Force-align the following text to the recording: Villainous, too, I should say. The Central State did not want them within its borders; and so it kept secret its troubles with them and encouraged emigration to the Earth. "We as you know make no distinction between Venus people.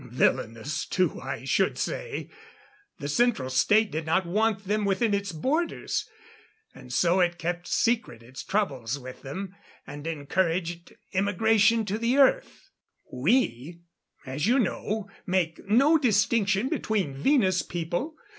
Villainous, 0.03 0.87
too, 0.87 1.21
I 1.21 1.45
should 1.45 1.77
say. 1.77 2.31
The 2.97 3.07
Central 3.07 3.51
State 3.51 3.91
did 3.91 4.03
not 4.07 4.25
want 4.25 4.63
them 4.65 4.83
within 4.83 5.13
its 5.13 5.31
borders; 5.31 6.09
and 6.73 6.91
so 6.91 7.19
it 7.19 7.37
kept 7.37 7.67
secret 7.67 8.23
its 8.23 8.43
troubles 8.43 8.97
with 8.97 9.21
them 9.21 9.55
and 9.85 10.07
encouraged 10.07 10.95
emigration 11.13 11.85
to 11.85 11.99
the 11.99 12.17
Earth. 12.17 12.71
"We 13.13 13.81
as 14.25 14.47
you 14.47 14.57
know 14.57 15.07
make 15.27 15.63
no 15.69 15.99
distinction 15.99 16.67
between 16.67 17.13
Venus 17.13 17.61
people. 17.61 18.15